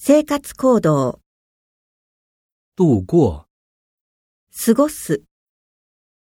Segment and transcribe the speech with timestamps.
[0.00, 1.20] 生活行動、
[2.74, 3.48] 度过。
[4.50, 5.24] 過ごす、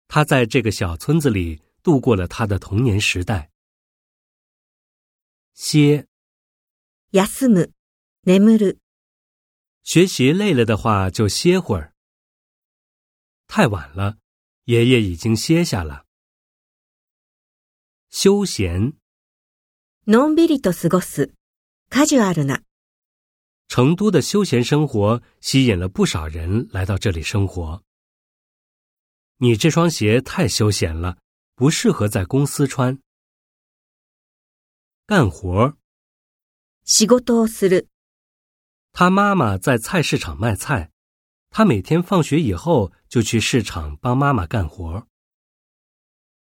[0.08, 3.50] 他在这个小村子里度过了他的童年时代。
[5.54, 6.08] 歇，
[7.12, 7.72] 休む、
[8.22, 8.79] 眠る、
[9.84, 11.95] 学习累了的话就歇会儿。
[13.46, 14.18] 太晚了，
[14.64, 16.06] 爷爷已经歇下了。
[18.11, 18.95] 休闲，
[20.06, 21.32] のんびりと過ごす、
[21.88, 22.62] カジュアルな、
[23.68, 27.82] 成都的休闲生活吸引了不少人来到这里生活。
[29.39, 31.18] 你这双鞋太休闲了，
[31.54, 32.98] 不适合在公司穿。
[35.07, 35.77] 干活儿，
[36.84, 37.89] 仕事をする、
[38.93, 40.93] 他妈妈在菜市场卖菜，
[41.51, 45.07] 他每天放学以后就去市场帮妈妈干活。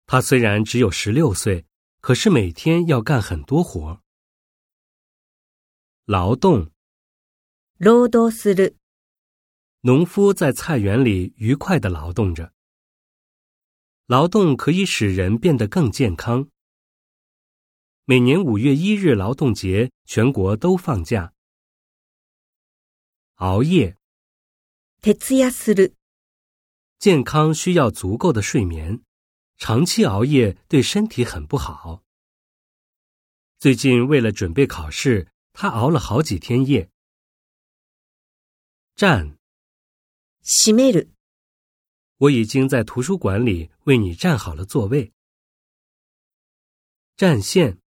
[0.07, 1.67] 他虽然只有十六岁，
[2.01, 4.01] 可是每天要干很多活。
[6.07, 6.71] 劳动，
[7.83, 8.77] 労働する、
[9.83, 12.53] 农夫在菜园里愉快地劳动着。
[14.07, 16.49] 劳动可以使人变得更健康。
[18.05, 21.35] 每年五月一日劳动节，全国都放假。
[23.35, 23.97] 熬夜，
[25.03, 25.93] 徹夜する、
[26.99, 29.03] 健康需要足够的睡眠，
[29.59, 32.03] 长期熬夜对身体很不好。
[33.59, 36.91] 最近为了准备考试，他熬了好几天夜。
[38.95, 39.39] 站，
[40.43, 41.11] 閉める、
[42.19, 45.13] 我已经在图书馆里为你占好了座位。
[47.17, 47.79] 占线，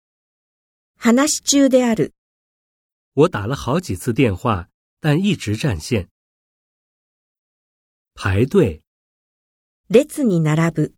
[0.97, 2.13] 話し中である、
[3.13, 6.09] 我打了好几次电话，但一直占线。
[8.13, 8.83] 排队，
[9.88, 10.94] 列に並ぶ、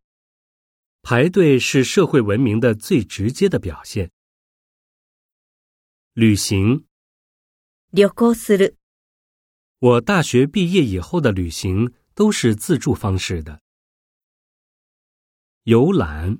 [1.02, 4.12] 排队是社会文明的最直接的表现。
[6.14, 6.86] 旅行，
[7.92, 8.78] 旅行する、
[9.80, 13.62] 我大学毕业以后的旅行都是自助方式的。
[15.64, 16.40] 游览，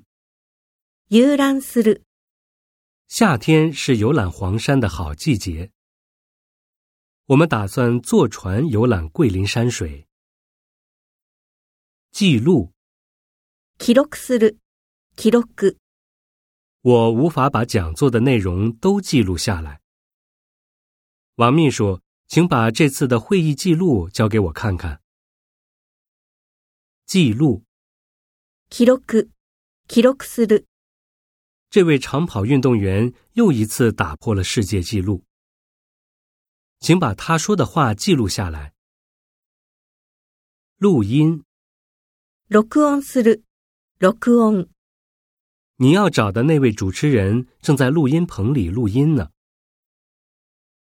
[1.08, 2.02] 遊覧する、
[3.08, 5.70] 夏天是游览黄山的好季节。
[7.26, 10.06] 我们打算坐船游览桂林山水。
[12.10, 12.72] 记录，
[13.78, 14.58] 記録する、
[15.16, 15.76] 記録、
[16.82, 19.80] 我无法把讲座的内容都记录下来。
[21.36, 25.00] 王秘书， 请把这次的会议记录交给我看看。
[27.06, 27.64] 记录，
[28.70, 29.28] 記録、
[29.86, 30.64] 記録する、
[31.70, 35.24] 这位长跑运动员又一次打破了世界纪录。
[36.80, 38.74] 请把他说的话记录下来。
[40.78, 41.44] 录音，
[42.48, 43.42] 録音する、
[43.98, 44.14] 録
[44.52, 44.68] 音、
[45.76, 49.30] 你要找的那位主持人正在录音棚里录音呢。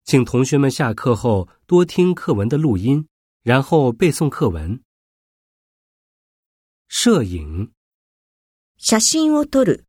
[0.06, 3.08] 请同学们下课后多听课文的录音，
[3.44, 4.84] 然后背诵课文。
[6.88, 7.72] 摄影，
[8.78, 9.86] 写真を撮る、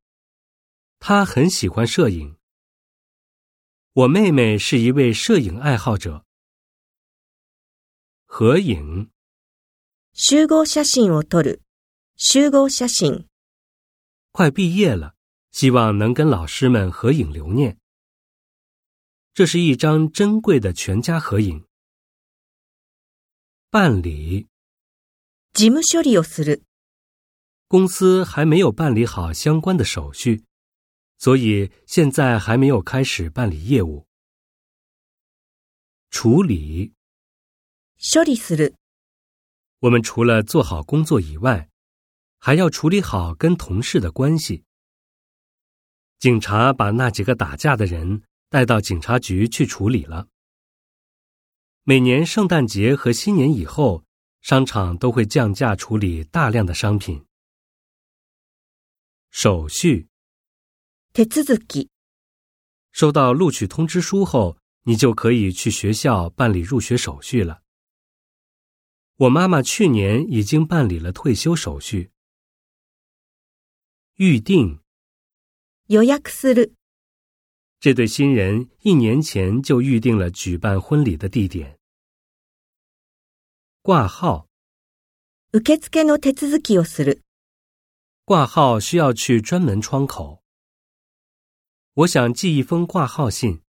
[1.00, 2.36] 他很喜欢摄影。
[3.94, 6.24] 我妹妹是一位摄影爱好者。
[8.26, 9.10] 合影，
[10.12, 11.60] 集合写真を撮る、
[12.16, 13.28] 集合写真、
[14.30, 15.16] 快毕业了，
[15.50, 17.78] 希望能跟老师们合影留念。
[19.36, 21.64] 这是一张珍贵的全家合影。
[23.70, 24.48] 办理，
[25.54, 26.62] 事務処理をする、
[27.68, 30.44] 公司还没有办理好相关的手续，
[31.18, 34.06] 所以现在还没有开始办理业务。
[36.10, 36.92] 处理，
[37.98, 38.74] 処理する、
[39.78, 41.70] 我们除了做好工作以外，
[42.38, 44.64] 还要处理好跟同事的关系。
[46.18, 50.28] 警察把那几个打架的人 带到警察局去处理了。
[51.84, 54.04] 每年圣诞节和新年以后，
[54.40, 57.24] 商场都会降价处理大量的商品。
[59.30, 60.08] 手续，
[61.14, 61.88] 手続き、
[62.92, 67.62] 收到录取通知书后，你就可以去学校办理入学手续了。
[69.16, 72.10] 我妈妈去年已经办理了退休手续。
[74.16, 74.80] 预定，
[75.86, 76.74] 予約する、
[77.80, 81.78] 这对新人一年前就预定了举办婚礼的地点。
[83.82, 84.46] 挂号，
[85.50, 87.22] 受付の手続きをする、
[88.24, 90.42] 挂号需要去专门窗口。
[91.94, 93.60] 我想寄一封挂号信。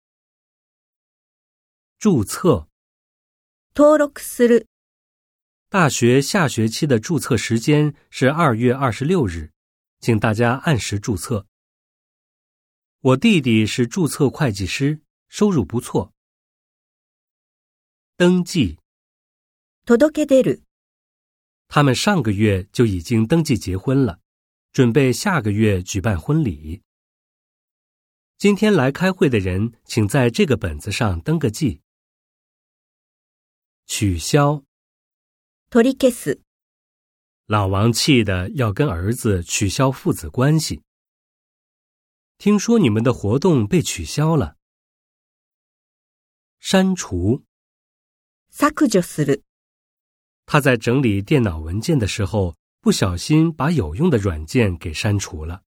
[1.98, 2.68] 注册，
[3.74, 4.68] 登録する、
[5.70, 9.52] 大学下学期的注册时间是二月二十六日，
[10.00, 11.48] 请大家按时注册。
[13.02, 16.14] 我弟弟是注册会计师，收入不错。
[18.16, 18.78] 登记。
[19.86, 20.62] 届け出る、
[21.68, 24.22] 他们上个月就已经登记结婚了，
[24.72, 26.82] 准备下个月举办婚礼。
[28.38, 31.82] 今天来开会的人，请在这个本子上登个记。
[33.86, 34.64] 取消。
[35.70, 36.40] 取り消す、
[37.48, 40.82] 老王气的要跟儿子取消父子关系。
[42.39, 44.55] 听说你们的活动被取消了，
[46.61, 47.43] 删除。
[48.51, 49.43] 削除する。
[50.47, 55.63] 他在整理电脑文件的时候，不小心把有用的软件给删除了。